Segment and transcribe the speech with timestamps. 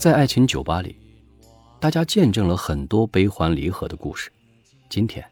[0.00, 0.96] 在爱情酒吧里，
[1.78, 4.32] 大家见证了很多悲欢离合的故事。
[4.88, 5.22] 今天，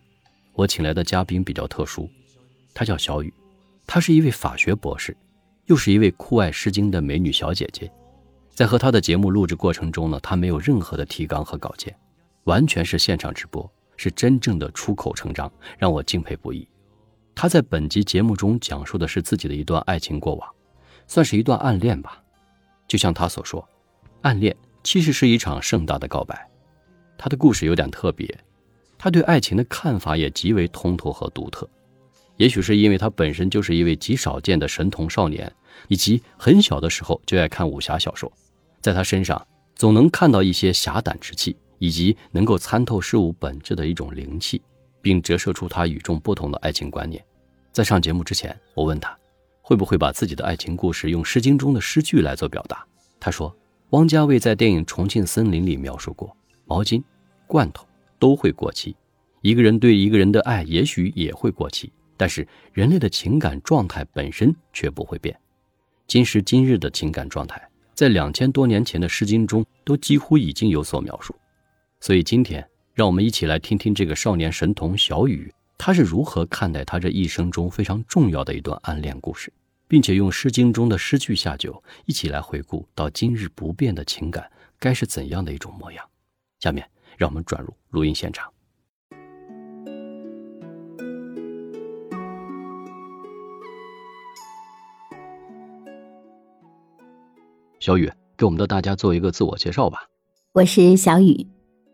[0.52, 2.07] 我请来的嘉宾比较特殊，
[2.75, 3.33] 她叫小雨，
[3.87, 5.16] 她是一位法学博士，
[5.69, 7.91] 又是一位酷爱《诗经》的美女小姐姐。
[8.51, 11.96] 在和她的节目录制过程中呢，她没有任何的提纲和稿件，
[12.45, 16.69] 完全是现场直播，是真正的出口成章，让我敬佩不已。
[17.35, 20.46] 她在本集节目中讲述的是自己的一段爱情过往，
[21.07, 22.23] 算是一段暗恋吧。
[22.87, 23.66] 就像她所说，
[24.23, 26.49] 暗恋其实是一场盛大的告白。
[27.17, 28.39] 他的故事有点特别，
[28.99, 31.69] 他对爱情的看法也极为通透和独特。
[32.37, 35.53] 也许是因为他本身就是一位极少见的神童少年，
[35.89, 38.33] 以及很小的时候就爱看武侠小说，
[38.81, 39.45] 在他身上
[39.75, 44.63] 总能看到一些侠胆之气，以及能够参透事物本质的一种灵气。
[45.01, 47.25] 并折射出他与众不同的爱情观念。
[47.73, 49.16] 在上节目之前，我问他
[49.63, 52.85] 会不会把自己的爱情故事用《诗经》中的诗句来做表达。
[53.21, 53.55] 他说，
[53.91, 56.37] 汪家卫在电影《重庆森林》里描述过，
[56.67, 57.03] 毛巾、
[57.47, 57.87] 罐头
[58.19, 58.95] 都会过期，
[59.41, 65.34] 一个人对一个人的爱也许也会过期，但是人类的情感状态本身却不会变。
[66.06, 71.34] 今时今日的情感状态，在两千多年前的《诗经》中都几乎已经有所描述。
[72.00, 72.66] 所以今天。
[72.94, 79.53] 让我们一起来听听这个少年神童小雨，他是如何看待他这一生中非常重要的一段暗恋故事，
[79.89, 86.05] 并且用《诗经》中的诗句下酒，一起来回顾到今日不变的情感该是怎样的一种模样。
[86.61, 86.87] 下面，
[87.17, 88.53] 让我们转入录音现场。
[97.81, 100.11] 小雨，给我们的大家做一个自我介绍吧。
[100.53, 101.47] 我是小雨。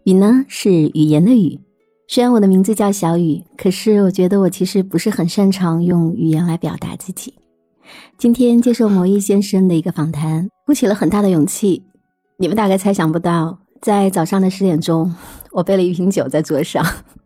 [0.05, 1.61] 雨呢是语言的语，
[2.09, 7.35] 虽然我的名字叫小雨，可是我觉得我其实不是很擅长用语言来表达自己。
[8.17, 11.83] 今天接受魔芋先生的一个访谈，鼓起了很大的勇气。
[12.37, 15.15] 你们大概猜想不到，在早上的十点钟，
[15.53, 16.85] 我备了一瓶酒在桌上，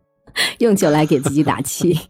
[0.59, 1.97] 用酒来给自己打气。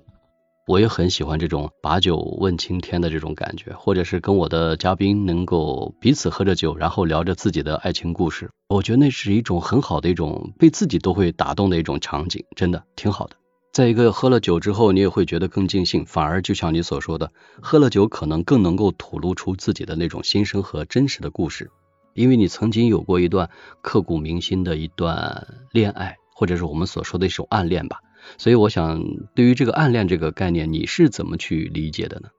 [0.67, 8.51] 我也很喜欢这种把酒问青天的这种感觉，或者是跟我的嘉宾能够彼此喝着酒，然后聊着自己的爱情故事。
[8.67, 13.35] 我觉得那是一种很好的一种被自己都会打动的一种场景，真的挺好的。
[13.71, 17.31] 再一个，喝了酒之后，你也会觉得更尽兴，反而就像你所说的，
[17.61, 21.69] 喝了酒可能更能够吐露出自己的那种心声和真实的故事，
[22.15, 23.49] 因为你曾经有过一段
[23.81, 27.99] 刻骨铭心的一段恋爱，或者是我们所说的一种暗恋吧。
[28.37, 29.01] 所以，我想，
[29.35, 32.29] 对于这个暗恋这个概念，你是怎么去理解的呢？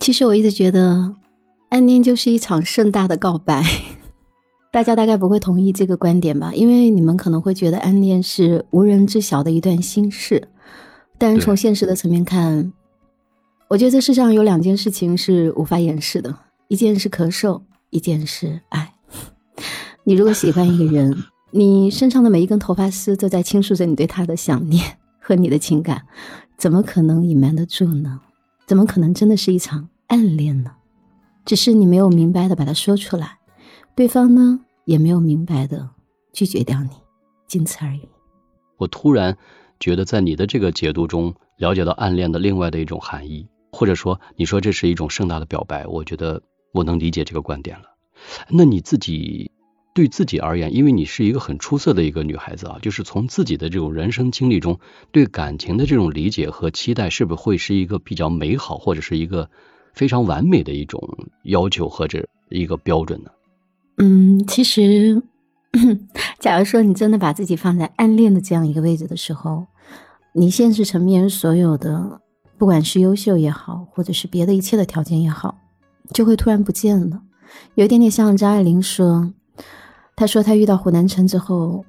[0.00, 1.14] 其实我一直觉得，
[1.70, 3.64] 暗恋就是一场盛大的告白。
[4.72, 6.52] 大家大概不会同意这个观点吧？
[6.54, 10.48] 因为你们可能会觉得暗恋是无人知晓的一段心事。
[11.18, 12.72] 但是从现实的层面看，
[13.68, 16.34] 我觉得这世上有两件事情是无法掩饰的：
[16.68, 18.94] 一件是咳嗽，一件是爱。
[20.04, 26.02] 你如果喜欢一个人， 你身上的每一根头发丝都在倾诉着你对他的想念和你的情感，
[26.56, 28.20] 怎么可能隐瞒得住呢？
[28.68, 30.70] 怎么可能真的是一场暗恋呢？
[31.44, 33.39] 只是你没有明白的把它说出来，
[33.94, 35.88] 对方呢也没有明白的
[36.32, 36.90] 拒绝掉你，
[37.46, 38.00] 仅此而已。
[38.78, 39.36] 我突然
[39.78, 46.42] 觉得，在你的这个解读中，了解到暗恋的另外的一种含义，或者说你说这是一种盛大的表白，我觉得
[46.72, 47.84] 我能理解这个观点了。
[48.48, 49.50] 那你自己？
[49.92, 54.78] 对自己而言，因为你是一个很出色的一个女孩子啊，就是从自己的这种人生经历中，
[55.10, 59.50] 对感情的这种理解和期待，是不是会是一个比较美好，或者是一个
[59.92, 63.32] 非常完美的一种要求或者一个标准呢？
[64.02, 65.22] 嗯，其实，
[66.38, 69.66] 假如说你真的把自己放在暗恋的这样一个位置的时候，
[70.32, 72.22] 你现实层面所有的，
[72.56, 75.58] 不管是优秀也好，或者是别的一切的条件也好，
[76.14, 77.20] 就会突然不见了。
[77.74, 79.34] 有一点点像张爱玲说，
[80.16, 81.84] 她说她遇到胡南辰之后，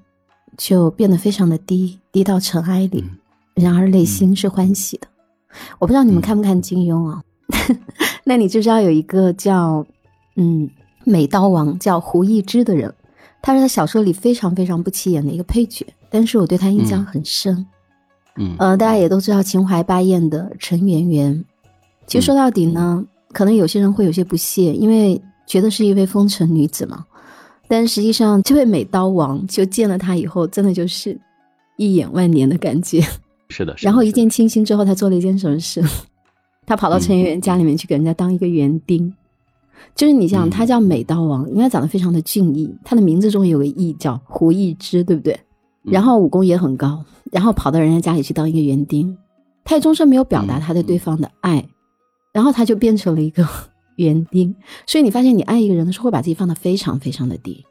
[0.58, 3.06] 就变得非常的低，低到尘埃里，
[3.56, 5.08] 然而内心是欢喜的。
[5.80, 7.24] 我不知道你们看不看金庸啊？
[8.26, 9.86] 那你就知道有一个叫
[10.36, 10.70] 嗯
[11.04, 12.94] 美刀王叫胡一之的人，
[13.42, 17.66] 他是他小说里非常非常不起眼的一个配角，但是我对他印象很深。
[18.38, 21.46] 嗯，呃，大家也都知道秦淮八艳的陈圆圆，
[22.08, 25.22] 其实说到底呢，可能有些人会有些不屑，因为。
[25.48, 27.04] 觉得是一位风尘女子嘛，
[27.68, 31.20] 但实际上这位美刀王就见了她以后，真的就是
[31.76, 33.06] 一眼万年的感觉。
[33.50, 35.84] 是的，然后一见倾心之后，他做了一件什么事？
[36.66, 39.14] 他跑到陈圆圆家里面去给人家当一个园丁。
[39.96, 45.40] 就是你想，他叫美刀王，应该长得非常的俊逸，他的名字中有个逸叫 胡一之，对不对？
[45.84, 49.18] 然后武功也很高，然后跑到人家家里去当一个园丁，
[49.64, 51.68] 他也终身没有表达他对对方的爱，
[52.34, 53.48] 然后他就变成了一个。
[53.98, 54.56] 园丁，
[54.88, 57.64] 所以你发现你爱一个人的时候，会把自己放得非常非常的低。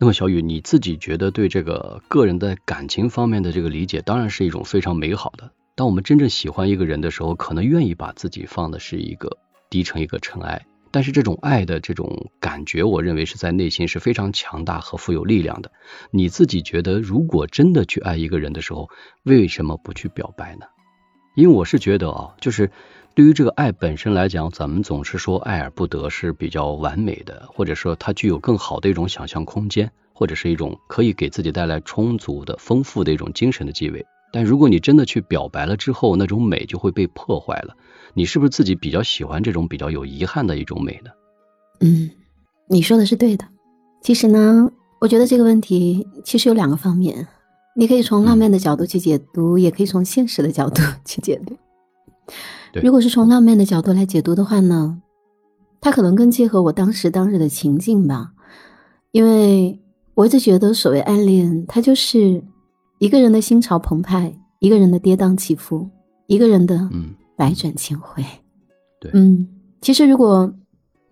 [0.00, 5.52] 那么小雨，你自己觉得对这个个人的感情方面的这个理解，当然是一种非常美好的。
[5.76, 9.36] 当我们真正喜欢一个人的时候，可能愿意把自己放的是一个
[9.70, 10.66] 低成一个尘埃。
[10.90, 15.70] 但是这种爱的这种感觉，我认为是在内心是非常强大和富有力量的。
[16.10, 18.88] 你自己觉得，如果真的去爱一个人的时候，
[19.22, 20.66] 为什么不去表白呢？
[21.34, 22.70] 因为我是觉得啊，就是
[23.14, 34.04] 对于这个爱本身来讲，咱们总是说爱而不得是比较完美的，或者说它具有更好的一种想象空间，或者是一种可以给自己带来充足的、丰富的一种精神的机位。
[34.32, 37.76] 但如果你真的去表白了之后，那种美就会被破坏了。
[38.14, 41.10] 你是不是自己比较喜欢这种比较有遗憾的一种美呢？
[41.80, 42.10] 嗯，
[42.68, 43.44] 你说的是对的。
[44.02, 44.70] 其实呢，
[45.00, 47.26] 我觉得这个问题其实有两个方面，
[47.76, 51.56] 你可以从浪漫的角度去解读，也可以从现实的角度 去解读。
[52.82, 55.00] 如果是从浪漫的角度来解读的话呢，
[55.80, 58.32] 它可能更契合我当时当日的情境吧。
[59.12, 59.80] 因为
[60.14, 62.42] 我一直觉得，所谓暗恋，它就是
[62.98, 65.88] 一个人的心潮澎湃，一个人的跌宕起伏，
[66.26, 67.14] 一个人的嗯。
[67.38, 68.24] 百转千回，
[69.00, 69.48] 对，嗯，
[69.80, 70.52] 其实如果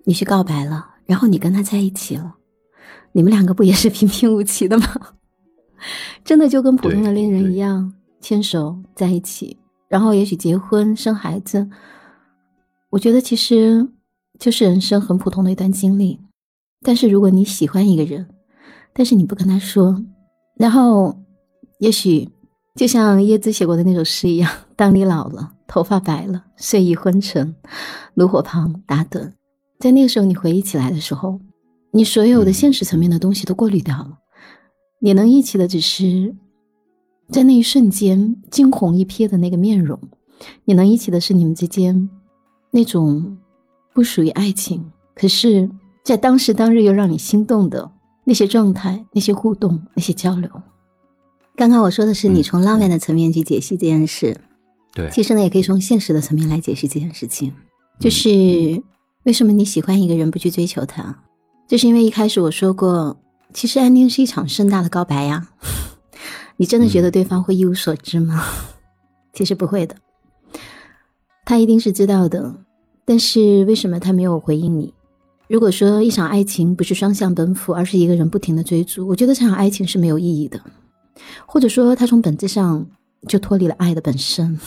[0.04, 2.34] 你去告白了，然后你跟他在一起了，
[3.12, 4.86] 你们两个不也是平平无奇的吗？
[6.24, 9.56] 真的就跟普通的恋人一样，牵手在一起，
[9.88, 11.70] 然后也许结婚生孩子。
[12.90, 13.88] 我觉得其实
[14.36, 16.18] 就是人生很普通的一段经历。
[16.82, 18.26] 但是如果你喜欢一个人，
[18.92, 20.04] 但是你不跟他说，
[20.56, 21.16] 然后
[21.78, 22.28] 也许
[22.74, 25.52] 就像叶子写过的那首诗一样，当你老了。
[25.66, 27.54] 头发白了，睡意昏沉，
[28.14, 29.32] 炉火旁打盹。
[29.78, 31.40] 在那个时候，你回忆起来的时候，
[31.90, 34.18] 你所有的现实层面的东西都过滤掉了，
[35.00, 36.34] 你能忆起的只是
[37.30, 40.00] 在那一瞬间惊鸿一瞥的那个面容，
[40.64, 42.08] 你能忆起的是你们之间
[42.70, 43.36] 那种
[43.92, 45.68] 不属于爱情，可是
[46.04, 47.90] 在当时当日又让你心动的
[48.24, 50.50] 那些状态、那些互动、那些交流。
[51.54, 54.40] 刚刚我说的是你从浪漫的层面去解析这件事。
[54.96, 57.52] 对，其实呢，也可以从现实的层面来解释这件事情，
[58.00, 58.82] 就是
[59.24, 61.22] 为什么你喜欢一个人不去追求他，
[61.68, 63.14] 就是因为一开始我说过，
[63.52, 65.48] 其实暗恋是一场盛大的告白呀。
[66.56, 68.42] 你真的觉得对方会一无所知吗？
[69.34, 69.96] 其实不会的，
[71.44, 72.54] 他一定是知道的。
[73.04, 74.94] 但是为什么他没有回应你？
[75.46, 80.58] 如果说一场爱情不是双向奔赴，而是一个人不停的追逐，我觉得这场爱情是没有意义的，
[81.44, 82.86] 或者说他从本质上。
[83.28, 84.58] 就脱离了爱的本身。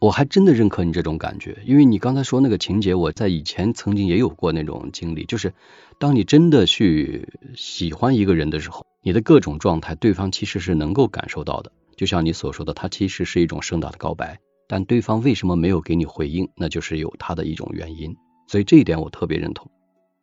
[0.00, 5.54] 我还真的认可你这种感觉，因为你刚才说那个情节，我在以前曾经也有过那种经历，就是
[5.98, 11.70] 当你真的去喜欢一个人的时候，你的各种状态，对方其实是能够感受到的。
[11.96, 14.36] 就像你所说的，他其实是一种盛大的告白，
[14.66, 18.12] 但对方为什么没有给你回应，那就是有他的一种原因。
[18.48, 19.70] 所以这一点我特别认同。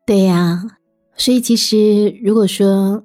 [0.05, 0.61] 对呀，
[1.15, 3.01] 所以其实如果说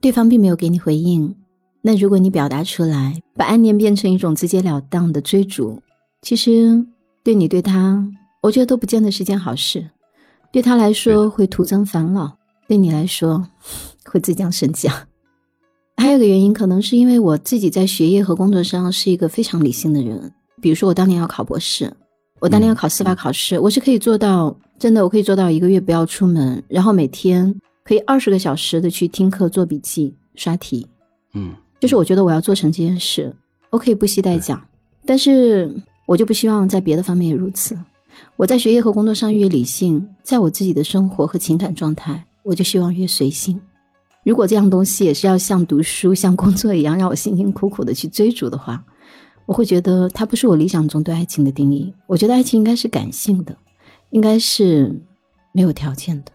[0.00, 1.36] 对方并没有给你回应。
[1.80, 5.80] 那如果你表达出来，把暗恋变成一种直截了当的追逐，
[6.22, 6.84] 其实
[7.22, 8.06] 对你对他，
[8.42, 9.90] 我觉得都不见得是件好事。
[10.50, 12.36] 对他来说会徒增烦恼，
[12.66, 13.46] 对你来说
[14.04, 15.06] 会自降身价。
[15.96, 20.32] 还有个原因，可能是因为我自己在学业和工作上是一个非常理性的人。
[20.60, 21.92] 比如说，我当年要考博士，
[22.40, 30.86] 我当年要考司法考试，我是可以做到，真的，我可以做到一个月不要出门，然后每天可以二十个小时的去听课、做笔记、刷题。
[31.34, 31.54] 嗯。
[31.80, 33.34] 就是我觉得我要做成这件事，
[33.70, 34.66] 我可以不惜代价，
[35.06, 35.74] 但是
[36.06, 37.78] 我就不希望在别的方面也如此。
[38.36, 43.60] 我在学业和工作上越理性，在我自己的生活和情感状态，我就希望越随性。
[44.24, 48.84] 如果这样东西也是要像读书、像工作一样让我辛辛苦苦的去追逐的话，
[49.46, 51.94] 我会觉得它不是我理想中对爱情的定义。
[52.06, 53.56] 我觉得爱情应该是感性的，
[54.10, 55.00] 应该是
[55.52, 56.32] 没有条件的，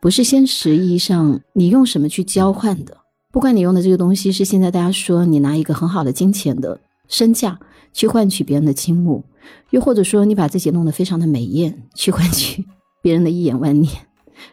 [0.00, 2.96] 不是现实意义上你用什么去交换的。
[3.34, 7.58] 不管你用的这个东西是现在大家说你拿一个很好的金钱的身价
[7.92, 9.24] 去换取别人的倾慕，
[9.70, 12.64] 又或者说你把自己弄得非常的美艳去换取
[13.02, 13.92] 别人的一眼万年，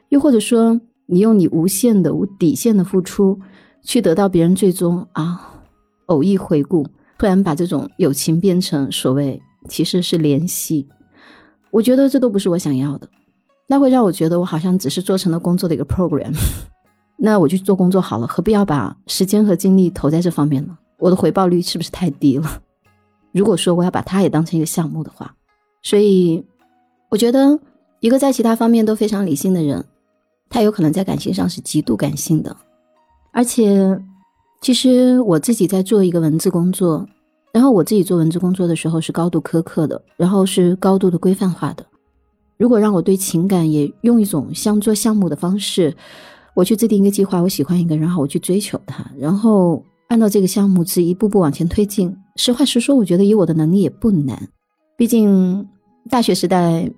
[0.09, 3.39] 又或者说你用你无限的无底线的付出
[3.83, 5.61] 去得到别人最终啊
[6.07, 6.83] 偶一回顾，
[7.19, 10.87] 突然把这种友情变成所谓其实是联系，
[11.69, 13.07] 我觉得这都不是我想要的，
[13.67, 16.33] 那会让我觉得我好像只是做成了工作的一个 program。
[17.23, 20.75] 那我去做工作好了，何必要把时间和精力投在这方面呢？
[20.97, 22.61] 我的回报率是不是太低了？
[23.31, 25.31] 如果说我要把它也当成一个项目的话，
[25.83, 26.43] 所以
[27.09, 27.59] 我觉得
[27.99, 29.85] 一个在其他方面都非常理性的人，
[30.49, 32.57] 他有可能在感情上是极度感性的。
[33.31, 33.99] 而且，
[34.59, 37.07] 其实我自己在做一个文字工作，
[37.53, 41.85] 然后我自己做文字工作的时候是高度苛刻的，然后是高度的规范化的。
[42.57, 45.95] 如果让我对情感也用一种像做项目的方式。
[46.53, 52.13] 我去制定一个计划，我喜欢一个人，然后我去追求他，然后按照这个项目是一步步往前推进。
[52.35, 54.49] 实话实说，我觉得以我的能力也不难，
[54.97, 55.65] 毕竟
[56.09, 56.89] 大学时代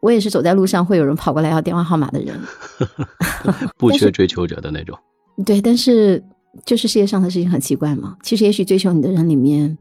[0.00, 2.38] 我也是走在路上会有人跑过来要电话号码的人
[3.78, 4.98] 不缺追求者的那种。
[5.44, 6.22] 对，但是
[6.64, 8.16] 就是世界上的事情很奇怪嘛。
[8.22, 9.76] 其实也许追求你的人里面，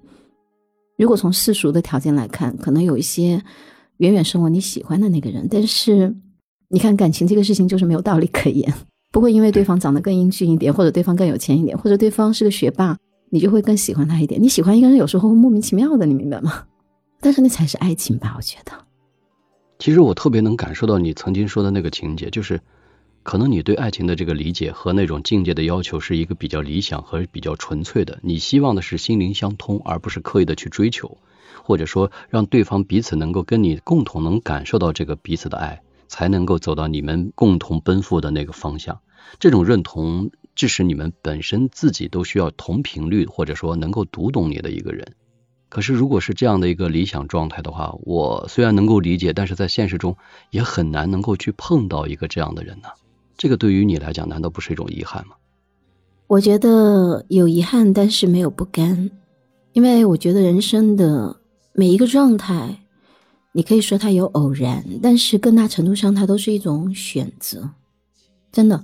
[0.98, 3.42] 如果从世俗的条件来看，可能有一些
[3.98, 6.16] 远远胜过你喜欢的那个人，但是。
[6.70, 8.74] 你看，感情这个事情就是没有道理可言，
[9.12, 12.98] 不会因为对方长得更英俊一点，或者对方更有钱一点，或者对方是个学霸，
[13.30, 14.42] 你就会更喜欢他一点。
[14.42, 16.64] 你喜欢一个人，有时候会莫名其妙的，你明白吗？
[17.22, 18.34] 但是那才是爱情吧？
[18.36, 18.72] 我觉得。
[19.78, 22.60] 其实我特别能感受到你曾经说的那个情节，就是
[23.24, 28.20] 可能你对爱情的这个理解和那种境界的要求是一个比较理想和比较纯粹的。
[28.22, 31.18] 你希望的是心灵相通，而不是刻意的去追求，
[31.64, 35.82] 或者说让对方彼此能够跟你共同能感受到这个彼此的爱。
[36.08, 39.00] 才能够走到你们共同奔赴的那个方向。
[39.40, 45.14] 这种认同，致使你们本身自己都需要同频率，或者说能够读懂你的一个人。
[45.68, 50.16] 可是，如果是这样的一个理想状态的话，我虽然能够理解，但是在现实中
[50.52, 52.90] 也很难能够去碰到一个这样的人呢。
[53.36, 55.36] 这个对于你来讲，难道不是一种遗憾吗？
[56.28, 59.12] 我觉得有遗憾，但是没有不甘，
[59.74, 61.36] 因为我觉得人生的
[61.74, 62.85] 每一个状态。
[63.58, 67.70] 你可以说它有偶然，但是更大程度上，它都是一种选择。
[68.52, 68.84] 真的，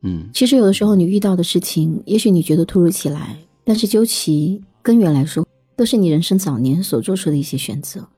[0.00, 8.08] 嗯，其实有的时候你遇到的事情，也许你觉得突如其来，但是究其根源来说，都是你人生早年所做出的一些选择。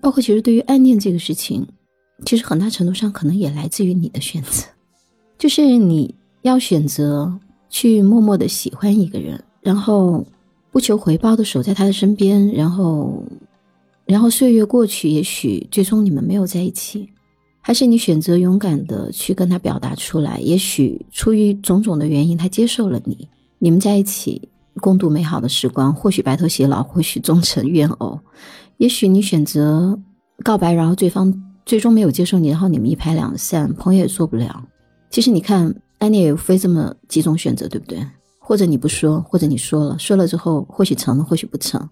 [0.00, 1.66] 包括其实对于暗恋这个事情，
[2.24, 4.68] 其实很大程度上可能也来自于你的选择，
[5.36, 7.36] 就是你要选择
[7.68, 10.24] 去默默的喜欢一个人，然后
[10.70, 13.24] 不求回报的守在他的身边，然后。
[14.06, 17.08] 然后岁月过去，也许最终你们没有在一起，
[17.60, 20.38] 还是你选择勇敢的去跟他表达出来。
[20.38, 24.48] 也许出于种种的原因，他接受了你，你们在一起
[24.80, 25.92] 共度美好的时光。
[25.92, 28.18] 或许白头偕老，或许终成怨偶。
[28.76, 29.98] 也许你选择
[30.44, 31.34] 告白，然后对方
[31.64, 34.64] 最终没有接受你，然后你们一拍两散，朋友也做不了。
[35.10, 37.98] 其实你看，安妮也无非这么几种选择，对不对？
[38.38, 41.88] 或者你不说，或者你说了，说了之后或许成，或许不成。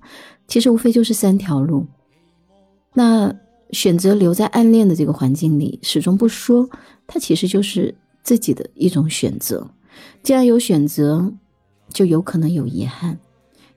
[0.47, 1.85] 其实无非就是三条路。
[2.95, 3.35] 那
[3.71, 6.69] 选择留在暗恋的这个环境里，始终不说，
[7.07, 9.69] 它其实就是自己的一种选择。
[10.23, 11.33] 既然有选择，
[11.93, 13.19] 就有可能有遗憾，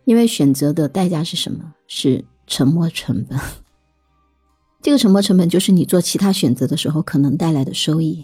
[0.05, 1.73] 因为选择的代价是什么？
[1.87, 3.39] 是沉没成本。
[4.81, 8.23] 这个沉没成本就是你做其他选择的时候可能带来的收益，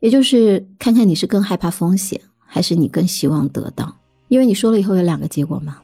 [0.00, 3.96] 也就是看看你是更害怕风险，还是你更希望得到。
[4.28, 5.78] 因为你说了以后有两个结果嘛，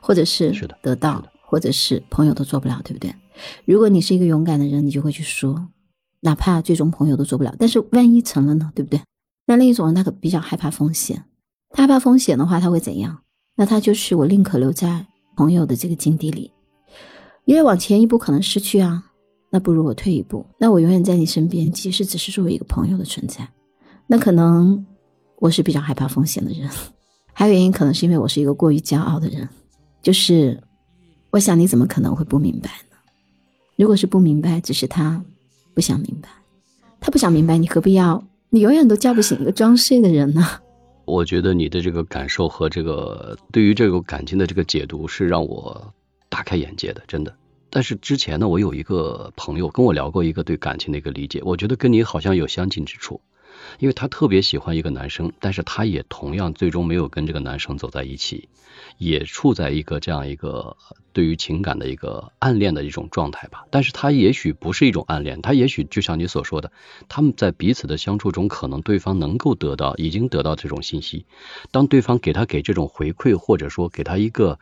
[0.00, 0.52] 或者是
[0.82, 3.14] 得到，或者是朋友都做不了，对不对？
[3.64, 5.68] 如果你是一个勇敢的人，你就会去说，
[6.20, 7.54] 哪怕最终朋友都做不了。
[7.58, 8.72] 但是万一成了呢？
[8.74, 9.00] 对不对？
[9.46, 11.24] 那另一种人他可比较害怕风险，
[11.70, 13.18] 他害怕风险的话，他会怎样？
[13.56, 16.52] 那他就是我宁可留在朋友的这个境地里，
[17.44, 19.12] 因为往前一步可能失去啊，
[19.50, 23.48] 那不如我退一步，那我永远在你身边，即使只是作为一个朋友的存在。
[24.06, 24.84] 那可能
[25.38, 26.68] 我是比较害怕风险的人，
[27.32, 29.48] 还有原因可能是因为我是一个过于骄傲的人，
[30.02, 30.62] 就是
[31.30, 32.70] 我想你怎么可能会不明白？
[33.76, 35.22] 如果是不明白，只是他
[35.74, 36.28] 不想明白，
[36.98, 38.24] 他不想明白，你何必要？
[38.50, 40.42] 你永远都叫不醒一个装睡的人呢？
[41.04, 45.92] 我觉得你的这个感受和这个对于这个感情的这个解读是让我
[46.28, 47.34] 大开眼界的，真的。
[47.68, 53.20] 但是之前呢，我有一个朋友跟我聊过一个对感情的一个理解，我觉得跟你好像有相近之处。
[53.78, 58.48] 因为她特别喜欢一个男生，但是她也同样最终没有跟这个男生走在一起，
[58.98, 60.76] 也处在一个这样一个
[61.12, 63.64] 对于情感的一个暗恋的一种状态吧。
[63.70, 66.72] 但是他也许不是一种暗恋，他也许就像你所说的，
[67.08, 71.26] 他们在彼此的相处中，可能对方能够得到，已经得到这种信息。
[71.70, 74.58] 当对方给他给这种回馈，或者说给他一个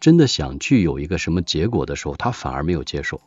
[0.00, 3.20] 真的想去有一个什么结果的时候，他反而没有接受。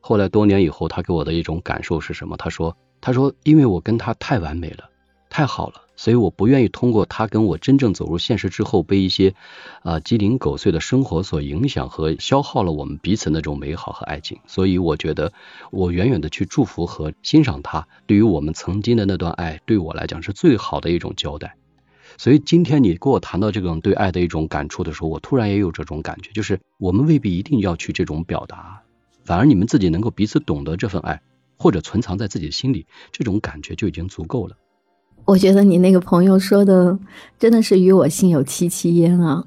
[0.00, 2.36] 后来多年以后，他给我的一种感受是什么？
[2.36, 2.76] 他说。
[3.00, 4.90] 他说：“因为我跟他太完美了，
[5.30, 9.34] 太好了，所以我不愿意通过他跟我真正走入现实之后，被一些
[9.82, 14.38] 啊鸡零狗碎的生活所影响和消耗了我们彼此那种美好和爱情。
[14.46, 15.32] 所以我觉得，
[15.70, 21.56] 我远远的去祝福和欣赏他，对于我们曾经的那段爱，对我来讲是最好的一种交代。
[22.16, 28.82] 所以今天你跟我谈到这种对爱的一种感触的时候，我突然也有这种感觉，就是我们未必一定要去这种表达，
[29.24, 31.22] 反而你们自己能够彼此懂得这份爱。”
[31.58, 34.56] 或者存藏在自己的心里，这种感觉就已经足够了。
[35.24, 36.98] 我觉得你那个朋友说的
[37.38, 39.44] 真的是与我心有戚戚焉啊！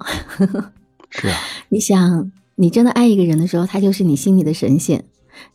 [1.10, 1.38] 是啊，
[1.70, 5.04] 你想，你真的爱一个人的时候，他就是你心里的神仙，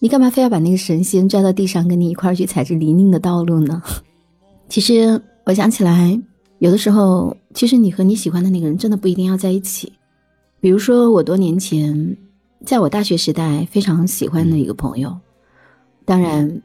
[0.00, 3.80] 你干嘛非要把那个神仙拽到地上，跟你一块儿去踩着泥泞的道路呢？
[4.68, 6.20] 其实我想起来，
[6.58, 9.92] 有的时候，其实你和你喜欢的那个人真的不一定要在一起。
[10.58, 12.16] 比如说，我多年前，
[12.64, 15.16] 在我大学时代非常喜欢的一个朋友，
[16.06, 16.62] 当然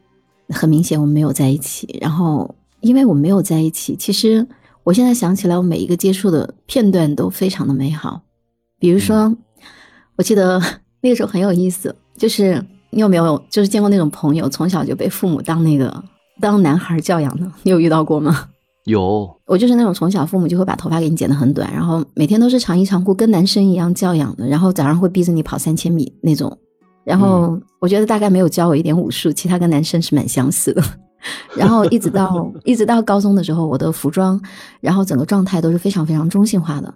[0.48, 1.98] 很明显我们没有在一起。
[2.00, 4.46] 然后，因为我没有在一起，其实
[4.84, 8.22] 我现在想起来，我每一个接触的片段都非常的美好。
[8.78, 9.36] 比如说，
[10.16, 10.60] 我记得
[11.02, 16.02] 那个时候很有意思，就是你有没有就是见过那种朋友，从小就被父母当那个
[16.40, 17.50] 当男孩教养的？
[17.64, 18.48] 你有遇到过吗？
[18.84, 26.58] 有，我就是那种从小父母就会把头发给你剪得很短，然后每天都是长衣长裤，跟男生一样教养的，然后早上会逼着你跑三千米那种。
[27.04, 30.82] 然后我觉得大概没有教我一点武术，其他跟男生是蛮相似的。
[31.56, 34.40] 然后一直到一直到高中的时候，我的服装，
[34.80, 36.92] 然后整个状态都是非常非常中性化的。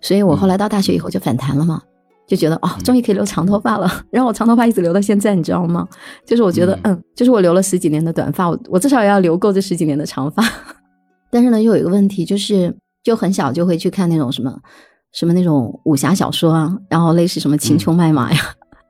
[0.00, 1.82] 所以我后来到大学以后就反弹了嘛，
[2.26, 3.90] 就觉得哦，终于可以留长头发了。
[4.10, 5.86] 然后我长头发一直留到现在，你知道吗？
[6.24, 10.42] 就是我觉得嗯，就是我留了十几年的短发，我我至少也要留够这十几年的长发。
[11.30, 14.58] 但是呢，又有一个问题，就是就很小就会去看那种什么
[15.12, 18.40] 什么那种武侠小说啊，然后类似什么秦琼卖马呀，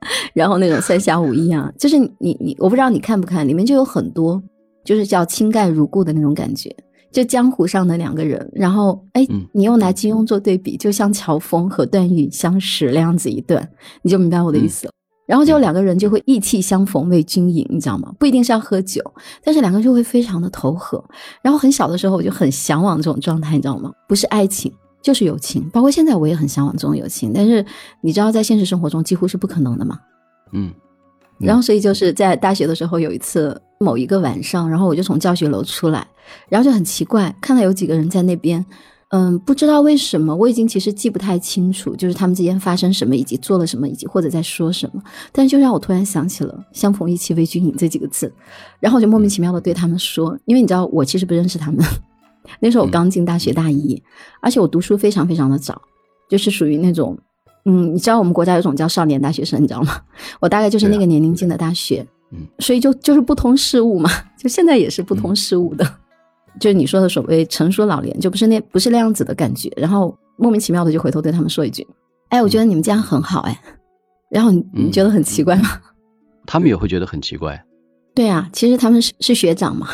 [0.33, 4.41] 然后那种三侠五义啊，就是你你我不知道你看不看，里面就有很多
[4.83, 6.75] 就是叫倾盖如故的那种感觉，
[7.11, 13.67] 就江湖上的两个人，然后哎，你又拿金庸做对比，就像乔峰和段誉相识那样子一段，
[14.01, 14.93] 你就明白我的意思了。
[15.25, 18.13] 然后就两个人就会意气相逢为君饮，你知道吗？
[18.17, 19.01] 不一定是要喝酒，
[19.43, 21.03] 但是两个人就会非常的投合。
[21.41, 23.91] 然后很小的时候我就很向往这种状态，你知道吗？
[24.07, 24.71] 不是爱情
[25.07, 27.31] 就是友情，包括现在我也很向往这种友情。
[27.33, 27.65] 但是
[28.01, 29.97] 你知道在现实生活中几乎是不可能的嘛？
[30.51, 30.69] 嗯。
[31.39, 36.05] 然后所以就是在大学的时候有一次某一个晚上，然后我就从教学楼出来，
[36.49, 38.65] 然后就很奇怪看到有几个人在那边。
[39.11, 45.01] 嗯，不知道为什么，我已经其实记不太清楚，就是他们之间发生什么，以及做了什么，以及或者在说什么。
[45.31, 48.29] 但是就让我突然想起了“相逢一起为君饮”这几个字，
[48.81, 51.81] 然后我就莫名其妙的对他们说：“因为你知道，我其实不认识他们。
[52.59, 54.01] 那时候我刚进大学大一，
[54.41, 55.81] 而且我读书非常非常的早，
[56.29, 57.17] 就是属于那种……
[57.65, 59.99] 嗯，你知道我们国家有种叫少年大学生，你知道吗？
[60.39, 65.85] 我大概就是那个年龄进的大学，嗯，所以就就是不通事物嘛，就现在也是不通事物的。
[66.59, 69.71] ”就是你说的所谓成熟老年，就不是那不是那样子的感觉。
[69.77, 71.85] 然后莫名其妙的就回头对他们说一句
[72.29, 73.61] ：“哎，我觉得你们这样很好。”哎，
[74.29, 75.79] 然后你你觉得很奇怪吗？
[76.45, 77.61] 他们也会觉得很奇怪。
[78.15, 79.87] 对啊，其实他们是是学长嘛，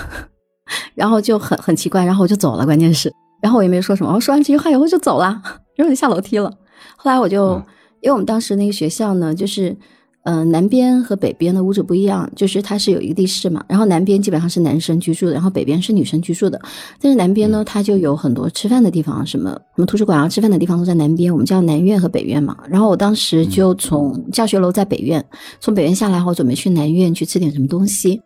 [0.96, 2.66] 然后就很很奇怪，然后我就走了。
[2.66, 5.42] 关键是，然后我也没说什么，我说完这句话以后就走了，
[5.76, 6.52] 然后就下楼梯了。
[6.98, 7.56] 后来我就
[8.02, 9.78] 因为我们当时那个学校呢，就是。
[10.26, 13.62] 嗯，南边和北边的屋子不一样，就是它是有一个地势嘛。
[13.68, 16.58] 然后南边基本上是男生居住的，然后北边是女生居住的。
[17.02, 22.56] 但是南边呢，它就有很多吃饭的地方，什么什么图书馆啊，吃饭的地方都在南边，我们叫南院和北院嘛。
[22.70, 25.22] 然后我当时就从教学楼在北院，
[25.60, 28.22] 从北院下来后准备去南院去吃点什么东西。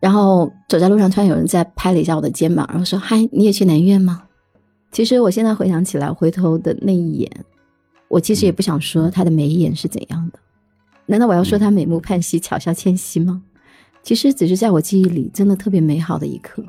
[0.00, 4.22] 然后走在路上，突然有人在拍了一下我的肩膀，然后说：“嗨，你也去南苑吗？”
[4.92, 7.30] 其实我现在回想起来，回头的那一眼，
[8.08, 10.38] 我其实也不想说他的眉眼是怎样的。
[11.06, 13.42] 难道我要说他美目盼兮、巧笑倩兮吗？
[14.02, 16.64] 其实只是在我记忆里真的特别美好的一刻，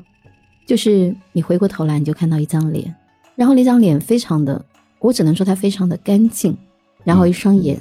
[0.66, 2.94] 就是你回过头来，你就看到一张脸，
[3.36, 4.62] 然后那张脸非常的，
[4.98, 6.56] 我只能说它非常的干净，
[7.04, 7.78] 然后一双眼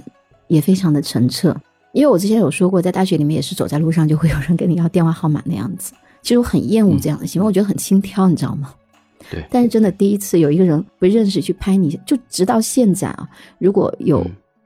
[0.47, 1.55] 也非常的澄澈。
[1.93, 8.73] 因为我之前有说过，在大学里面也是走在路上就会有人跟你要电话号码那样子，其实我很厌恶这样的行为，我觉得很轻佻，你知道吗？
[9.29, 9.43] 对。
[9.49, 14.25] 但是真的第一次有一个人不认识去拍你，就直到现在啊，如果有。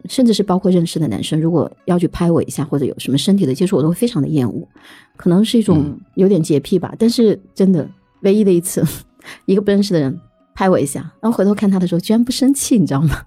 [0.09, 4.67] 甚至是包括认识的男生，如果要去拍我一下，或者有什么身体的接触，我都会非常的厌恶，
[5.15, 6.93] 可能是一种有点洁癖吧。
[6.99, 8.85] 但是真的，唯一的一次，
[9.47, 10.19] 一个不认识的人
[10.53, 13.21] 拍我一下，然后回头看他的时候，居然不生气，你知道吗？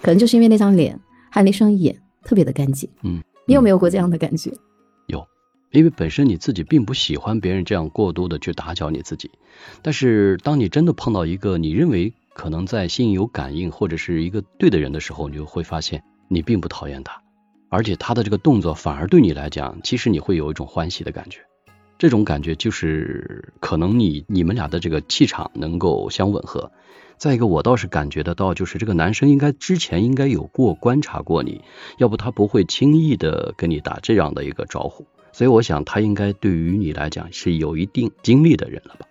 [0.00, 0.96] 可能就是因为那张脸，
[1.28, 2.88] 还有那双眼特别的干净。
[3.02, 4.52] 嗯，你有没有过这样的感觉？
[5.06, 5.26] 有，
[5.70, 9.30] 因为本身你自己并不喜欢别人这样过度的去打搅你自己，
[9.82, 16.02] 但是当你真的碰到一个你认为可能在心有感应或者是一个对的人的时候，你就会发现。
[16.28, 17.22] 你并不讨厌他，
[17.68, 21.40] 而且他的这个动作反而对你来讲，其实你会有一种欢喜的感觉。
[22.02, 26.68] 这种感觉就是可能你你们俩的这个气场能够相吻合。
[27.16, 31.60] 再一个，我倒是感觉得到，就是这个男生应该之前应该有过观察过你，
[31.98, 35.06] 要不他不会轻易的跟你打这样的一个招呼。
[35.30, 39.06] 所以我想他应该对于你来讲是有一定经历的人了吧？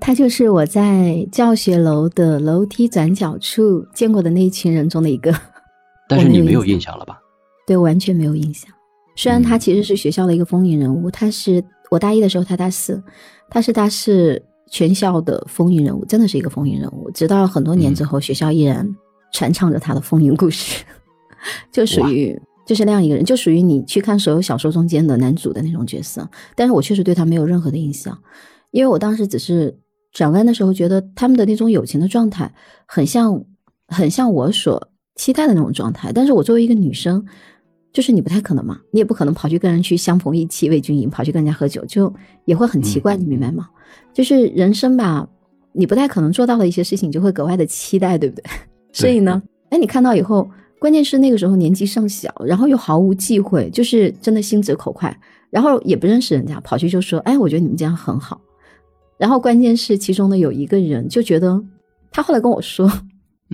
[0.00, 5.32] 他就是我在教学楼的楼梯转角处见过的那一群人中的一个。
[6.10, 7.20] 但是你没有 印象了吧？
[7.68, 8.68] 对，完全没有印象。
[9.14, 13.02] 虽然他其实是学校的一个风云人物，他是我大一的时候，他大四，
[13.50, 17.10] 他是大四全校的风云人物，真的是一个风云人物。
[17.10, 18.88] 直到很多年之后，学校依然
[19.30, 20.82] 传唱着他的风云故事，
[21.70, 26.26] 就属于就是那样一个人，就属于你去看所有小说中间的男主的那种角色。
[26.54, 28.18] 但是我确实对他没有任何的印象，
[28.70, 29.78] 因为我当时只是
[30.12, 32.50] 转弯的时候，觉得他们的那种友情的状态，
[32.86, 33.44] 很像，
[33.88, 36.10] 很像我所期待的那种状态。
[36.10, 37.22] 但是我作为一个女生，
[37.92, 42.12] 就是你不太可能嘛，你也不可能跑去跟人去相逢一期为军营，跑去跟人家喝酒，就
[42.46, 43.68] 也会很奇怪，你明白吗？
[44.12, 45.28] 就是人生吧，
[45.72, 48.44] 你不太可能做到的一些事情，就会格外的期待，对不对？
[48.92, 55.14] 所以呢，哎，你看到以后，关键是那个时候年纪尚小，然后又毫无忌讳，就是真的心直口快。
[55.50, 58.40] 然后也不认识人家，跑去就说：“哎，我觉得你们这样很好。”
[59.18, 61.62] 然后关键是其中的有一个人就觉得，
[62.10, 62.90] 他后来跟我说：“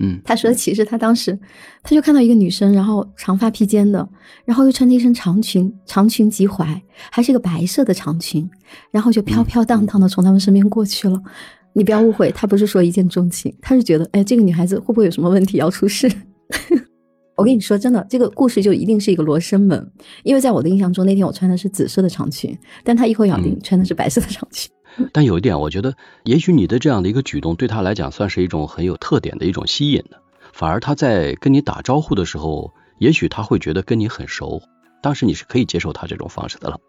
[0.01, 1.37] 嗯，他说其实他当时
[1.83, 4.07] 他就看到一个女生，然后长发披肩的，
[4.45, 6.79] 然后又穿着一身长裙，长裙及踝，
[7.11, 8.49] 还是一个白色的长裙，
[8.91, 11.21] 然后就飘飘荡荡的从他们身边过去了。
[11.73, 16.09] 你不要误会，他不是说一见钟情，他是觉得，哎，这个女孩子会不会有什么问题要出事？”
[17.37, 19.91] 我跟你说，真的，这个故事就一定是一个罗生门，
[20.23, 24.69] 因为在我的印象中，那天我穿的是紫色的长裙，但他一口咬定穿的是白色的长裙。
[25.13, 30.21] 但有一点，我觉得，也许你的这样的一个举动对他来讲算是一种很有特点的一种吸引的，
[30.53, 34.61] 反而他在跟你打招呼的时候，也许他会觉得跟你很熟，
[35.01, 36.79] 当时你是可以接受他这种方式的了。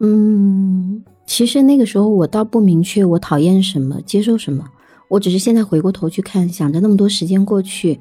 [0.00, 4.64] 嗯，其实那个时候我倒不明确我讨厌什么，接受什么，
[5.08, 7.98] 我只是现在回过头去看，想着那么多时间过去。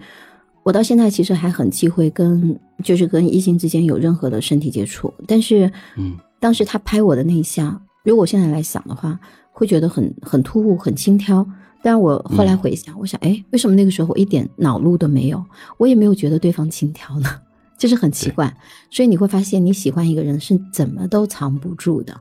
[0.63, 9.19] 我到现在其实还很忌讳跟就是跟异性之间有任何的身体接触，但是，嗯，当时他拍我的那一下，如果现在来想的话，
[9.51, 11.45] 会觉得很很突兀、很轻佻。
[11.81, 15.43] 但我后来回想，我想，哎，为什么那个时候我一点恼怒都没有？
[15.77, 17.29] 我也没有觉得对方轻佻呢？
[17.77, 18.55] 就是很奇怪。
[18.89, 22.19] 所以你会发现，你喜欢一个人是怎么都藏不住的，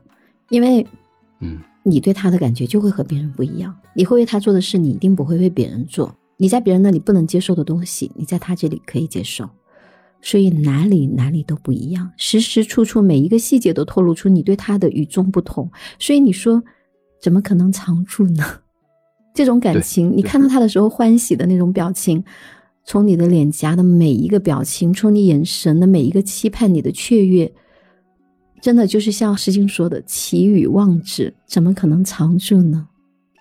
[0.49, 0.85] 因为，
[1.39, 3.75] 嗯，你对他的感觉就会和别人不一样。
[3.95, 6.13] 你会为他做的事，你一定不会为别人做。
[6.37, 9.49] 你在别人那里不能接受的东西，你在他这里可以接受，
[10.25, 15.71] 所以哪里哪里都不一样，时时处处每一个细节都透露出你对他的与众不同。
[15.99, 16.63] 所以你说，
[17.21, 18.43] 怎么可能藏住呢？
[19.35, 22.23] 这种感情，你看到他的时候欢喜的那种表情，
[22.83, 27.53] 从你的脸颊的每一个表情，从你眼神的每一个期盼，你的雀跃，
[28.61, 32.87] 真的就是像诗经说的“奇语望之”，怎么可能藏住呢？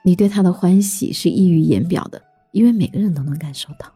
[0.05, 2.21] 你对他的欢喜是溢于言表的。
[2.53, 3.91] 因为每个人都能感受到。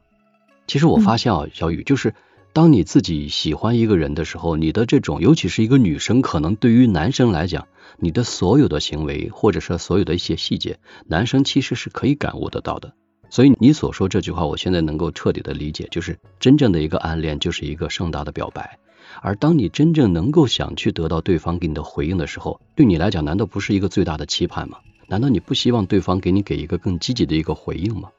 [0.67, 2.13] 其实我发现啊，小雨，就是
[2.59, 7.69] 当你自己喜欢一个人的时候，你的这种，尤其是一个女生，可能对于男生来讲，
[7.99, 12.95] 你的所有的行为，或者说所有的一些细节，男生其实是可以感悟得到的。
[13.31, 18.81] 所以你所说这句话，我现在能够彻底的理解，就是真正的一个暗恋就是一个盛大的表白。
[19.23, 24.79] 而当你真正能够想去得到对方给你的回应的时候，对你来讲，难道不是一个最大的期盼吗？
[25.07, 28.11] 难道你不希望对方给你给一个更积极的一个回应吗？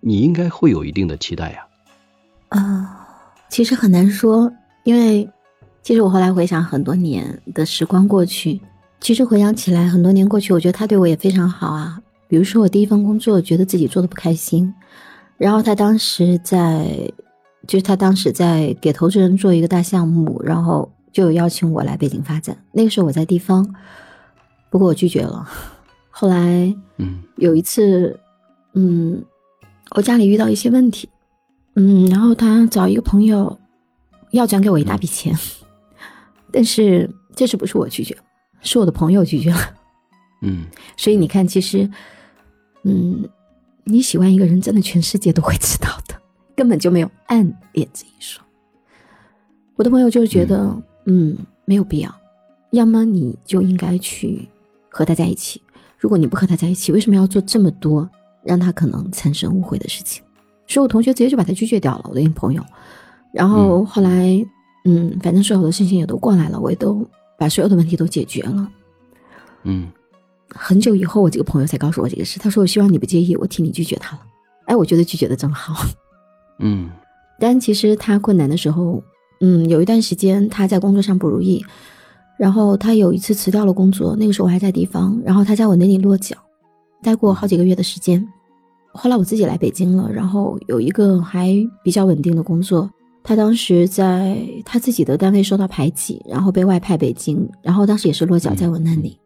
[0.00, 1.66] 你应该会有一定的期待呀，
[2.50, 3.05] 啊，
[3.48, 4.52] 其实很难说，
[4.84, 5.28] 因为
[5.82, 8.60] 其实我后来回想很多年的时光过去，
[9.00, 12.00] 其实回想起来很多年过去，我觉得他对我也非常好啊。
[12.28, 14.72] 比如说我第一份工作，觉得自己做的不开心，
[15.38, 17.10] 然后他当时在，
[17.66, 22.56] 就是他当时在给投资人做一个大项目，然后就有邀请我来北京发展。
[22.72, 23.66] 那个时候我在地方，
[24.70, 25.48] 不过我拒绝了。
[26.10, 28.18] 后来，嗯，有一次，
[28.74, 29.22] 嗯。
[29.94, 31.08] 我家里遇到一些问题，
[31.76, 33.58] 嗯，然后他找一个朋友
[34.30, 35.38] 要转给我一大笔钱，
[36.50, 38.16] 但是这次不是我拒绝，
[38.62, 39.74] 是我的朋友拒绝了，
[40.42, 40.64] 嗯，
[40.96, 41.88] 所以你看，其实，
[42.84, 43.28] 嗯，
[43.84, 46.20] 你喜欢一个人，真的全世界都会知道的，
[46.56, 47.40] 根本就没有暗
[47.72, 48.42] 恋这一说。
[49.76, 51.36] 我的朋友就是觉得，嗯，
[51.66, 52.14] 没有必要，
[52.70, 54.48] 要么你就应该去
[54.88, 55.60] 和他在一起，
[55.98, 58.08] 如果你不和他在一起，为什么要做这么多？
[58.42, 60.22] 让他可能产生误会的事情，
[60.66, 62.06] 所以我同学直接就把他拒绝掉了。
[62.08, 62.62] 我的一个朋友，
[63.32, 64.44] 然后后来，
[64.84, 67.06] 嗯，反正所有的事情也都过来了，我也都
[67.38, 68.68] 把所有的问题都解决了。
[69.64, 69.88] 嗯，
[70.48, 72.38] 很久以后，我这个朋友才告诉我这个事。
[72.38, 74.22] 他说：“我希望你不介意，我替你拒绝他了。”
[74.66, 75.86] 哎，我觉得拒绝的真好。
[76.58, 76.90] 嗯，
[77.38, 79.02] 但其实他困难的时候，
[79.40, 81.64] 嗯，有一段时间他在工作上不如意，
[82.38, 84.16] 然后他有一次辞掉了工作。
[84.16, 86.36] 那个时候我还在地方，然后他在我那里落脚，
[87.02, 88.26] 待过好几个月的时间。
[88.96, 91.54] 后来我自己来北京了，然后有一个还
[91.84, 92.90] 比较稳定的工作。
[93.22, 99.18] 他当时在他自己的单位受到排挤，然后被外派北京，然后当时也是落脚在我那里，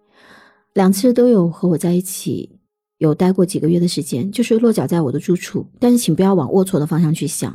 [0.72, 2.48] 两次都有和我在一起，
[2.96, 5.66] 有待过几个月的时间，就是落脚在我的住处。
[5.78, 7.54] 但是请不要往龌龊的方向去想，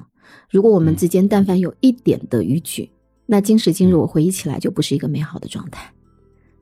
[0.52, 2.92] 如果我们之间但凡有一点的逾矩，
[3.26, 5.92] 那今时今日我回忆起来就不是一个美好的状态。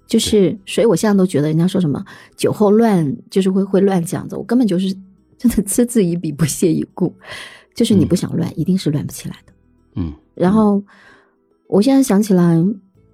[0.08, 2.02] 就是，所以我现在都觉得人家说什么
[2.38, 4.96] 酒后乱，就是会会乱这样子，我根本就是。
[5.38, 7.14] 真的嗤之以鼻，不屑一顾，
[7.76, 9.54] 就是你不想乱，一定是乱不起来的。
[9.96, 10.82] 嗯，然后
[11.68, 12.56] 我现在想起来，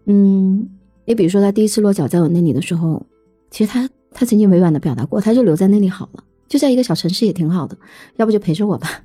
[0.05, 0.69] 嗯，
[1.05, 3.05] 你比如说他第一次落脚在我那里的时候，
[3.51, 7.77] 其实他他曾经委婉的表达过，他就留在那里好了，就在一个小城市也挺好的，
[8.17, 9.03] 要不就陪着我吧。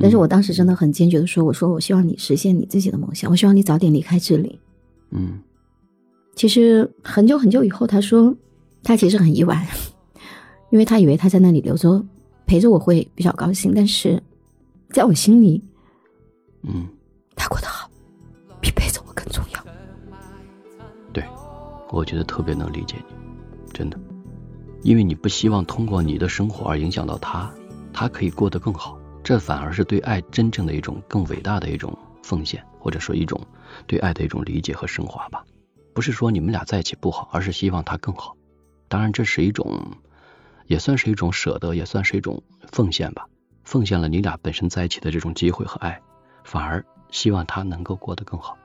[0.00, 4.58] 但是我当时真的很坚决的说，我说我希望你实现你自己的梦想，我希望你早点离开这里。
[5.10, 5.40] 嗯，
[6.34, 8.34] 其实很久很久以后，他说
[8.82, 9.68] 他其实很意外，
[10.70, 12.04] 因为他以为他在那里留着
[12.46, 14.20] 陪着我会比较高兴，但是
[14.90, 15.62] 在我心里，
[16.62, 16.88] 嗯，
[17.36, 17.88] 他过得好，
[18.60, 19.64] 比陪着我更重要。
[21.12, 21.24] 对，
[21.90, 23.98] 我觉得特别能理解你，真的，
[24.82, 27.52] 因为你不希望通过你的生活而影响到他，
[27.92, 28.98] 他可以过得更好。
[29.22, 33.40] 这反而是对爱真正的一种更伟大的一种奉献，或者说一种
[33.86, 35.44] 对爱的一种理解和升华吧。
[35.92, 38.34] 不是说你们俩在一起不好，而是希望他更好。
[38.88, 39.78] 当然，这是一种，
[40.70, 43.26] 也算是一种舍得，也算是一种奉献吧。
[43.64, 46.00] 奉献了你俩本身在一起的这种机会和爱，
[46.44, 48.56] 反而希望他能够过得更好。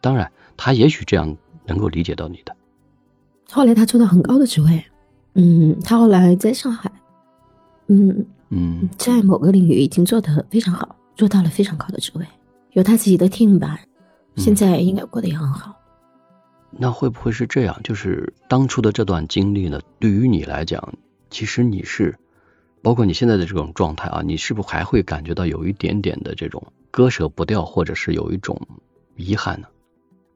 [0.00, 2.56] 当然，他也许这样能够理解到你的。
[3.48, 4.84] 后来他做到很高的职位，
[5.34, 6.90] 嗯，他后来在上海，
[7.86, 8.26] 嗯。
[8.54, 12.26] 嗯，在某个领域已经做得非常好，做到了非常高的职位，
[12.72, 13.78] 有他自己的 team 吧，
[14.36, 15.74] 现在应该过得也很好。
[16.70, 17.80] 那会不会是这样？
[17.82, 19.80] 就是当初的这段经历呢？
[19.98, 20.92] 对于你来讲，
[21.32, 22.16] 其实你是，
[22.82, 28.60] 包括你现在的这种状态啊，你是不是还会感觉到有一点点的这种割舍不掉，或者是有一种
[29.16, 29.66] 遗憾呢？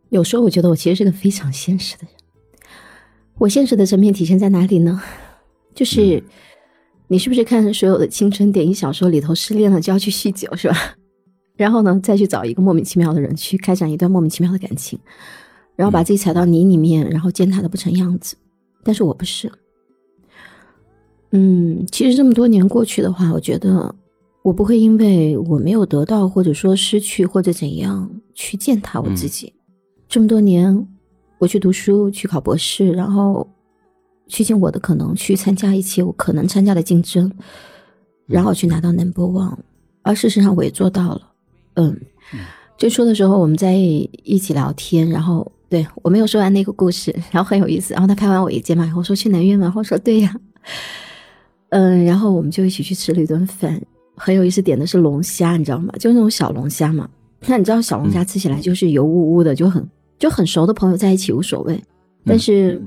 [0.08, 2.12] 有时候我觉得我其实是个非常现实的人。
[3.38, 5.00] 我现实的层面体现在哪里呢？
[5.72, 6.24] 就是。
[7.08, 10.76] 你是不是看所有的青春电影小说里头失恋了就要去酗酒是吧？
[11.54, 14.98] 然后呢，再去找一个莫名其妙的人去开展一段莫名其妙的感情，
[15.76, 18.36] 然后把自己踩到泥里面，然后践踏的不成样子。
[18.82, 19.48] 但是我不是。
[21.30, 23.94] 嗯，其实这么多年过去的话，我觉得
[24.42, 29.52] 我不会因为我没有得到或者说失去或者怎样去践踏我自己。
[30.08, 30.86] 这么多年，
[31.38, 33.46] 我去读书，去考博士，然后。
[34.28, 37.30] 去尽我的可能去参加一些我可能参加的竞争，
[38.26, 39.56] 然后去拿到 number one，
[40.02, 41.22] 而事实上我也做到了。
[41.74, 41.96] 嗯，
[42.76, 47.94] 最初的时候我们在一起聊天，然后对我没有说完那个故事，然后很有意思。
[47.94, 49.72] 然后他拍完我一肩膀，我说去南苑吗？
[49.76, 50.34] 我说对呀。
[51.70, 53.80] 嗯，然后我们就一起去吃了一顿饭，
[54.16, 55.92] 很有意思，点的是龙虾，你知道吗？
[55.98, 57.08] 就那种小龙虾嘛。
[57.46, 59.86] 那你知道小龙虾吃起来就是油乎乎的，就很
[60.18, 61.82] 就很熟的朋友在一起无所谓，
[62.24, 62.82] 但是。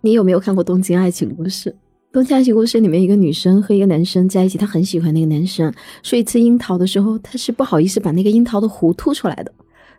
[0.00, 1.70] 你有没有看过《东京爱情故事》？
[2.12, 9.52] 《东京爱情故事》里面一个女生和一个男生在一起，她很喜欢那个男生，所以吃樱桃的时候，她是不好意思把那个樱桃的核吐出来的，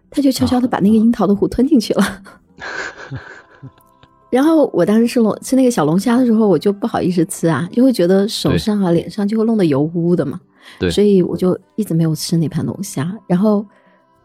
[0.10, 2.24] 她就悄悄的把那个樱桃的核吞进去了。
[4.30, 10.40] 然后我当时吃龙吃那个小龙虾的时候，我就不好意思吃啊，就会觉得手上啊、脸上就会弄得油乎乎的嘛，
[10.80, 13.66] 对，所以我就一直没有吃那盘龙虾，然后。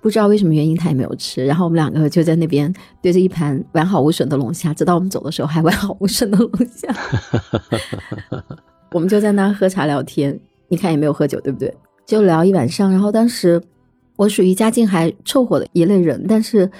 [0.00, 1.46] 不知道为什么原因，他也没有吃。
[1.46, 6.94] 然后我们两个就在那边对着一盘完好无损的龙虾，直到我们走的时候还完好无损的龙虾。
[8.92, 10.38] 我们就在那喝茶聊天，
[10.68, 11.74] 你看也没有喝酒，对不对？
[12.04, 12.90] 就聊一晚上。
[12.90, 13.58] 然后当时
[14.16, 16.70] 我属于家境还凑合的一类人，但是。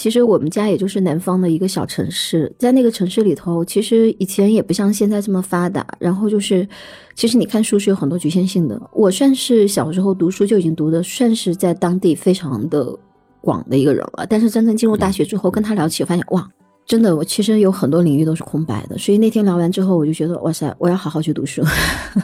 [0.00, 5.86] 其实我们家也就是南方的一个小城市，在那个城市里头，其实以前也不像现在这么发达。
[5.98, 6.66] 然后就是，
[7.14, 8.80] 其实你看书是有很多局限性的。
[8.94, 12.98] 我算是小时候读书就已经读的，算是在当地非常的
[13.42, 14.24] 广的一个人了。
[14.26, 16.48] 但是真正进入大学之后，跟他聊起，发现哇，
[16.86, 18.96] 真的，我其实有很多领域都是空白的。
[18.96, 21.60] 所以那天聊完之后，我就觉得哇塞，我要好好去读书。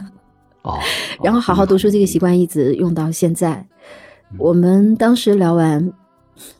[0.65, 0.79] 哦，
[1.23, 3.63] 然后好好读书这个习惯一直用到现在。
[4.39, 5.93] 我们当时聊完。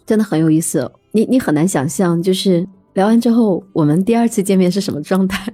[0.08, 5.52] 真的很有意思，你你很难想象，就是聊完之后，我们第二次见面是什么状态？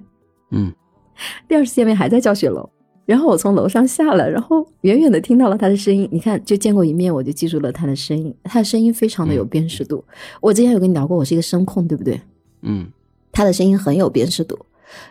[0.51, 0.73] 嗯，
[1.47, 2.69] 第二次见面还在教学楼，
[3.05, 6.05] 然后我从楼上下来，然后远远的听到了他的声音。
[6.11, 8.35] 你看，就见过一面，我就记住了他的声音。
[8.43, 10.03] 他的声音非常的有辨识度。
[10.41, 12.19] 我之前有跟你聊过，我是一个声控，对不对？
[12.63, 12.91] 嗯，
[13.31, 14.59] 他的声音很有辨识度，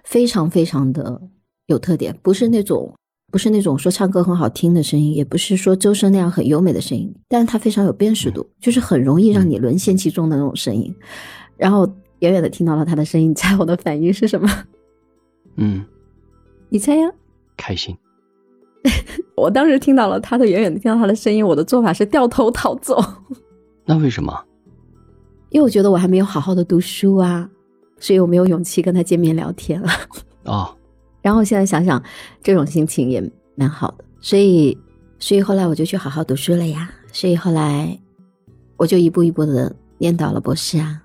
[0.05, 1.19] 非常非常的
[1.69, 2.93] 有特点，不是那种。
[3.33, 10.95] 不是那种说唱歌很好听的声音，也不是说周深那样很优美的声音，但是它非常有辨识度，就是很容易让你沦陷其中的那种声音。
[11.57, 14.49] 然后远远的听到了他的声音，你猜我的反应是什么？
[15.57, 15.83] 嗯，
[16.69, 17.11] 你猜呀？
[17.57, 17.97] 开心。
[19.35, 23.03] 我当时听到了他的远远的听到他的声音，我的做法是掉头逃走。
[23.87, 24.39] 那为什么？
[25.49, 27.49] 因为我觉得我还没有好好的读书啊，
[27.99, 29.89] 所以我没有勇气跟他见面聊天了。
[30.45, 30.77] 哦。
[31.23, 32.03] 然后现在想想，
[32.43, 33.23] 这种心情也
[33.55, 34.77] 蛮好的，所以，
[35.21, 36.91] 所以后来我就去好好读书了呀。
[37.13, 37.97] 所以后来，
[38.77, 41.01] 我就一步一步的念到了博士啊。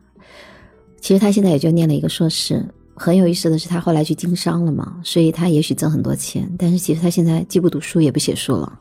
[0.99, 2.65] 其实他现在也就念了一个硕士。
[2.95, 6.51] 很有意思的是，他后来去经商了嘛，所以他也许挣很多钱。
[6.57, 8.79] 但是其实他现在既不读书也不写书了。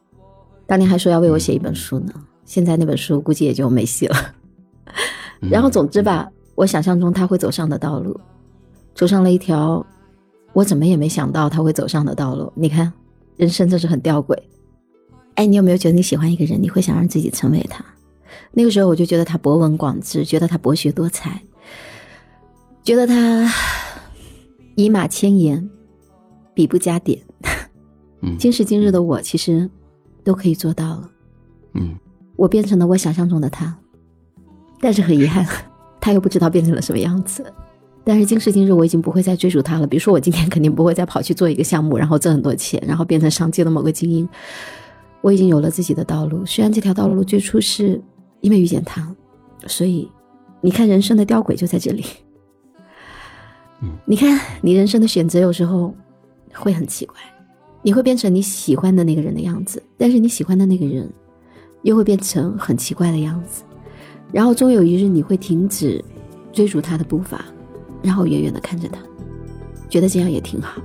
[0.66, 2.14] 当年还说要为我写一本书呢，
[2.46, 4.16] 现在那本书估计也就没戏了。
[5.40, 8.18] 然后总之吧，我想象中他会走上的道路，
[8.94, 9.84] 走上了一条。
[10.56, 12.50] 我怎么也没想到他会走上的道路。
[12.54, 12.90] 你看，
[13.36, 14.34] 人生就是很吊诡。
[15.34, 17.84] 哎，你有没有觉得你喜欢一个人，你会想让自己成为他？
[18.52, 21.42] 那个时候我就觉得他博闻广智，觉得他博学多才，
[22.82, 23.52] 觉得他
[24.76, 25.68] 以马千言，
[26.54, 27.20] 笔不加点。
[28.22, 29.68] 嗯，今时今日的我，其实
[30.24, 31.10] 都可以做到了。
[31.74, 31.94] 嗯，
[32.34, 33.76] 我变成了我想象中的他，
[34.80, 35.46] 但是很遗憾，
[36.00, 37.44] 他又不知道变成了什么样子。
[38.08, 39.86] 但是今时今日，我已经不会再追逐他了。
[39.86, 44.28] 比如说，我今天肯定不会再跑去做一个项目，然后挣很多钱，然后变成商界的某个精英。
[45.22, 48.00] 我已经有了自己的道路，虽然这条道路最初是
[48.42, 49.12] 因为遇见他，
[49.66, 50.08] 所以
[50.60, 52.04] 你看人生的吊诡就在这里。
[53.82, 55.92] 嗯，你看你人生的选择有时候
[56.54, 57.16] 会很奇怪，
[57.82, 61.12] 你会变成你喜欢的那个人的样子，但是你喜欢的那个人
[61.82, 63.64] 又会变成很奇怪的样子，
[64.30, 66.04] 然后终有一日你会停止
[66.52, 67.44] 追逐他的步伐。
[68.02, 69.00] 然后远远的看着他，
[69.88, 70.80] 觉得这样也挺好。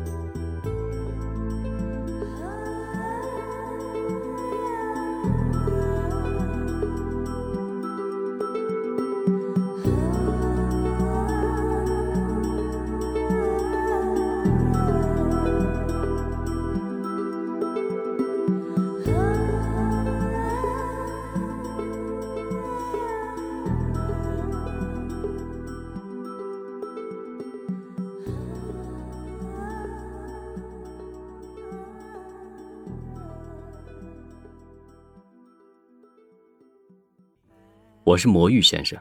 [38.12, 39.00] 我是魔芋先生，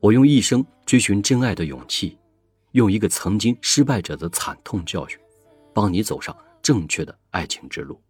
[0.00, 2.16] 我用一生追寻真爱的勇气，
[2.70, 5.20] 用一个曾经失败者的惨痛教训，
[5.74, 8.00] 帮你走上正确的爱情之路。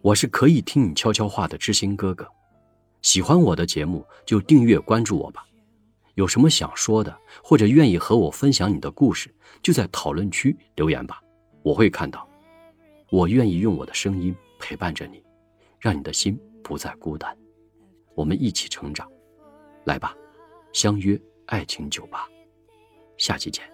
[0.00, 2.26] 我是可以听你悄悄话的知心哥哥，
[3.02, 5.46] 喜欢我的节目就订阅关注我吧。
[6.14, 11.22] 有什么想说的，或者愿意和我分享你的故事，就在讨论区留言吧，
[11.62, 12.28] 我会看到。
[13.10, 15.22] 我愿意用我的声音陪伴着你，
[15.78, 17.38] 让你的心不再孤单，
[18.16, 19.08] 我们一起成长。
[19.84, 20.16] 来吧，
[20.72, 22.28] 相约爱情酒吧，
[23.16, 23.71] 下期见。